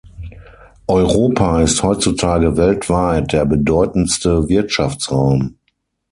Europa 0.87 1.61
ist 1.61 1.83
heutzutage 1.83 2.57
weltweit 2.57 3.33
der 3.33 3.45
bedeutendste 3.45 4.49
Wirtschaftsraum. 4.49 5.57